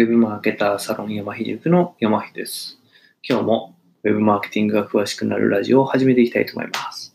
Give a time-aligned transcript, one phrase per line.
[0.00, 2.78] ウェブマーケターサロン山秀塾の山秀です。
[3.22, 7.14] 今日もウェブマーケティングが詳しくなるラジオを始めていきたいと思います。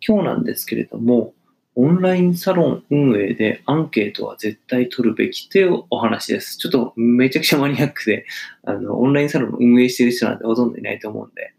[0.00, 1.34] 今日なんですけれども、
[1.74, 6.56] オンラインサロン運営でアンケートは絶対取るべきというお話です。
[6.56, 8.24] ちょっとめちゃくちゃマニアックで、
[8.62, 11.52] あの、オンラインサロン運営してる人なんてほとんどいないと思うんで、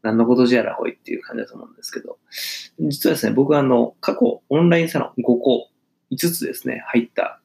[0.00, 2.16] 何のことじゃらほいっていう感じだと思うんですけど、
[2.80, 5.68] 実はですね、僕はあの、過去オンラインサロン5個、
[6.12, 7.37] 5つですね、入った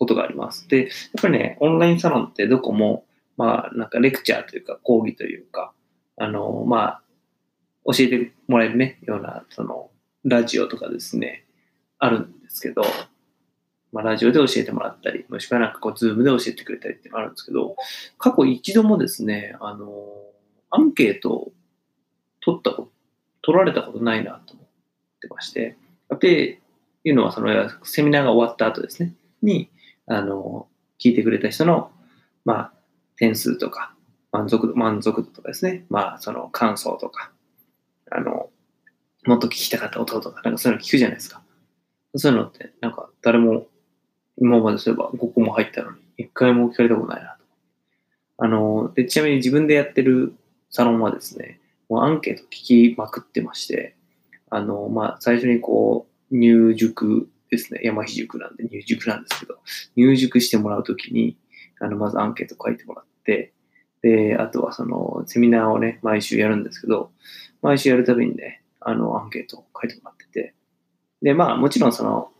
[0.00, 0.66] ことがあります。
[0.66, 0.88] で、やっ
[1.20, 3.04] ぱりね、オンラインサロンってどこも、
[3.36, 5.72] まあ、なんかレクチャーというか、講義というか、
[6.16, 7.02] あの、まあ、
[7.84, 9.90] 教えてもらえるね、ような、その、
[10.24, 11.44] ラジオとかですね、
[11.98, 12.82] あるんですけど、
[13.92, 17.76] まあ、ラジオで教えてもらったり、もしくはなんかこう、ズームで教えてくれたりってあるんですけど、
[18.16, 19.86] 過去一度もですね、あの、
[20.70, 21.52] アンケートを
[22.40, 22.90] 取ったこと、
[23.42, 24.66] 取られたことないなと思っ
[25.20, 25.76] てまして、
[26.20, 26.60] で、
[27.04, 29.68] いうのは、その、セミナーが終わった後ですね、に、
[30.10, 30.66] あの、
[30.98, 31.92] 聞いてくれた人の、
[32.44, 32.72] まあ、
[33.16, 33.94] 点数とか、
[34.32, 37.30] 満足度、満足度とかですね、まあ、その感想とか、
[38.10, 38.50] あの、
[39.24, 41.42] もっと聞きたかった音とか、なんかそういうの聞くじゃないですか。
[42.16, 43.68] そういうのって、なんか誰も、
[44.36, 47.44] 今までそういえば5個も入ったのに、1回も聞かれたことないなと。
[48.38, 50.34] あの、で、ちなみに自分でやってる
[50.70, 53.94] サロンはですね、もうアンケート聞きまくってまして、
[54.48, 57.80] あの、まあ、最初にこう、入塾ですね。
[57.82, 59.58] 山秀塾なんで入塾なんですけど、
[59.96, 61.36] 入塾してもらうときに、
[61.80, 63.52] あの、まずアンケート書いてもらって、
[64.02, 67.10] で、あとはその、セミナーをね、毎週やるんですけど、
[67.62, 70.54] 毎週やるたびにね、あの、アンケートを書いてもらってて、
[71.22, 72.30] で、まあ、もちろんその、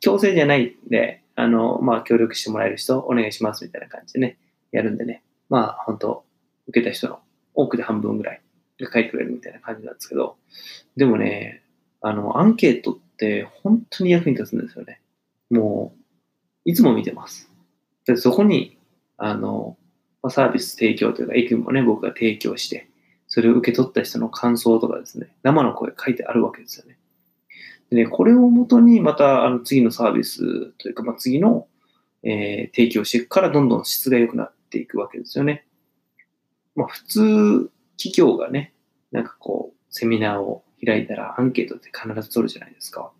[0.00, 4.38] 強制じゃないんで、あの、まあ、協力してもらえる人、お願いしますみたいな感じでね、
[4.72, 6.24] やるんでね、まあ、本当
[6.68, 7.20] 受けた人の
[7.54, 8.42] 多くで半分ぐらい
[8.80, 10.36] が書いてくれるみたいな感じなんですけど、
[10.96, 11.62] でもね、
[12.00, 13.09] あの、アンケートって
[13.62, 15.00] 本当に役に立つんですよね。
[15.50, 16.00] もう、
[16.64, 17.50] いつも見てます。
[18.06, 18.78] でそこに、
[19.16, 19.76] あの、
[20.28, 22.88] サービス提供というか、エクもね、僕が提供して、
[23.26, 26.98] それを受け取った人の感想とかですね、生の声書いてあるわけですよね。
[27.90, 31.66] でね、これをもとにまたあの次のサービスというか、まあ、次の、
[32.22, 35.66] えー提供していくからどんどん質が良くなっていくわけですよね。
[36.74, 38.74] まあ普通、企業がね、
[39.10, 43.10] なんかこう、セミナーを開いたらアンケートって必ず取るじゃないですか。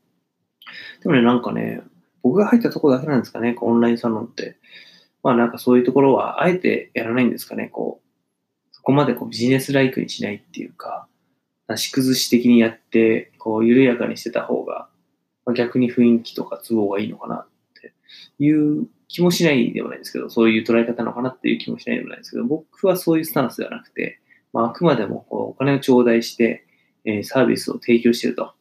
[1.02, 1.82] でもね、なんかね、
[2.22, 4.56] 僕が入ったとこだけなんですかね、オンラインサロンって。
[5.22, 11.06] まあなんかそういうところはあえてやらないんですかね、こう、そこまでこうビジネスライクにしないっていうか、
[11.66, 14.88] なし崩し的にやって、こう緩やかにしてた方が、
[15.44, 17.48] まあ、逆に雰囲気とか都合がいいのかなっ
[17.80, 17.94] て
[18.38, 24.20] いう気もしないでもないですけど、そういう捉え方なのかなっていう気もしないでもないですけど、僕はそういうスタンスではなくて、
[24.52, 26.66] まあ、あくまでもこうお金を頂戴して、
[27.04, 28.52] えーサービスを提供してると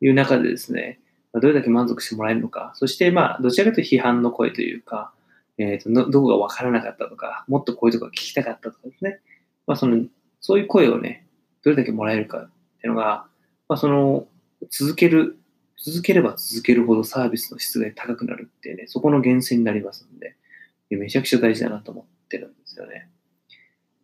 [0.00, 1.00] いう中でですね、
[1.34, 5.12] どれだけ満足してもらえるのか、そしてまあ、どちらかというと批判の声というか、
[5.58, 9.20] えーとどこが分からなかったとか、もっとこういうとこが聞きたかったとかですね、
[9.66, 10.04] まあ、その
[10.40, 11.26] そういう声をね、
[11.62, 13.26] どれだけもらえるかっていうのが、
[13.68, 14.26] まあ、その
[14.70, 15.38] 続ける、
[15.78, 20.36] 続ければ続けるほどサービスの質が高くなるっていうね、そこの源泉になりますので、
[20.96, 23.08] めちゃくちゃ大事だなと思ってるんですよね。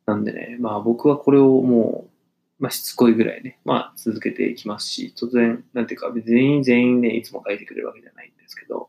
[0.06, 2.10] なんでね、まあ僕はこれをもう、
[2.58, 8.88] まあしつこいぐらいね、まあ続けていきますし、突然、なんていうか、全員全員ね、いつも書いてくれるわけじゃないんですけど、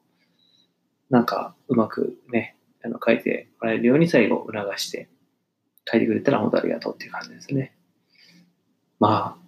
[1.10, 5.10] なんかうまくね、あの書いてもらえるように最後促して
[5.90, 7.74] 書いてくれたら本当ありがとうっていう感じですね。
[9.00, 9.48] まあ、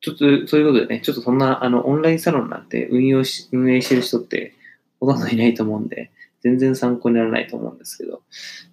[0.00, 4.54] ちょっとそういうことでね、ちょっとそんなあのオンラインサロンなんて運用し、運営してる人って
[4.98, 6.10] ほとんどいないと思うんで、
[6.42, 8.22] 全然参考にならないと思うんですけど、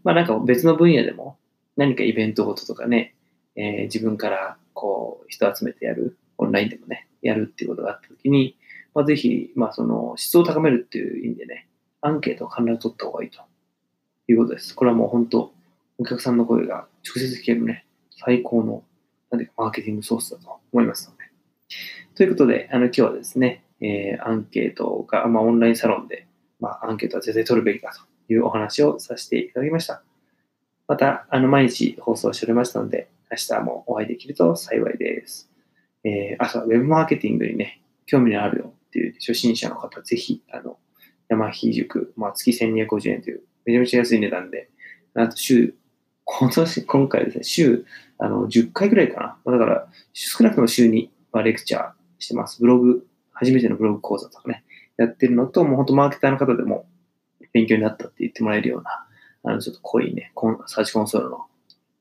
[0.04, 1.38] まあなんか別の分野でも
[1.76, 3.16] 何かイベントごととかね、
[3.56, 8.56] えー自分からこう人集めてやる、オンラインでもね、やるっていうことがあったときに、
[8.94, 11.68] まあぜひ、まあその質を高めるっていう意味でね、
[12.02, 13.42] アンケートを必ず取った方がいいと
[14.28, 14.76] いうことです。
[14.76, 15.52] これはもう本当、
[15.98, 17.86] お客さんの声が直接聞けるね、
[18.24, 18.84] 最高の
[19.32, 21.24] なんていうかマーケティングソースだと思いますので。
[22.16, 26.28] ということで、あの今日はですね、えーアンケートが、まあ、オンラインサロンで、
[26.60, 30.02] まあ、アンケートは絶対取るべきだというお話をさせていただきました。
[30.88, 35.50] また、あの毎日放送しておりましたので、明日もお会いできると幸いです。
[36.04, 40.78] えー、あとはウェブマーケティングにね、興味のあるよっていう初心者の方、ぜひ、あの、
[41.28, 44.70] 山秀塾、まあ、月1250円という、めちゃめちゃ安い値段で、
[45.14, 45.76] あと週、
[46.24, 47.86] 今年、今回ですね、週、
[48.18, 49.52] あの、10回ぐらいかな。
[49.52, 52.62] だから、少なくとも週に、まあ、レクチャーしてます。
[52.62, 54.64] ブログ、初めてのブログ講座とかね、
[54.98, 56.88] やってるのと、もう本当マーケターの方でも
[57.54, 59.06] 勉強になったって言ってもらえるような、
[59.44, 61.46] あの、ちょっと濃いね、コンサーチコンソールの、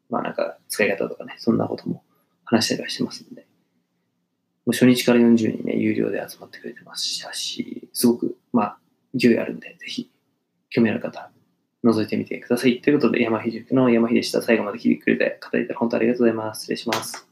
[0.08, 2.02] まあなんか、使い方とかね、そんなことも
[2.44, 3.46] 話したりはしてますんで、
[4.66, 8.78] もう初日から40人ね、有料で集まってくれてますし、すごく、まあ、
[9.14, 10.10] 勢いあるんで、ぜひ、
[10.70, 11.30] 興味ある方、
[11.84, 12.80] 覗いてみてください。
[12.80, 14.42] ということで、山秀塾の山秀でした。
[14.42, 16.62] 最後まで聞いてくれて、方いたら本当ありがとうございます。
[16.62, 17.25] 失礼します。